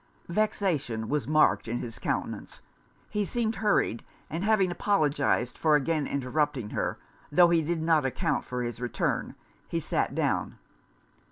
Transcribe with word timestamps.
Vexation 0.29 1.09
was 1.09 1.27
marked 1.27 1.67
in 1.67 1.77
his 1.77 1.99
countenance: 1.99 2.61
he 3.07 3.23
seemed 3.23 3.57
hurried; 3.57 4.03
and 4.31 4.43
having 4.43 4.71
apologized 4.71 5.59
for 5.59 5.75
again 5.75 6.07
interrupting 6.07 6.71
her, 6.71 6.97
tho' 7.31 7.49
he 7.49 7.61
did 7.61 7.83
not 7.83 8.03
account 8.03 8.43
for 8.43 8.63
his 8.63 8.81
return, 8.81 9.35
he 9.67 9.79
sat 9.79 10.15
down. 10.15 10.57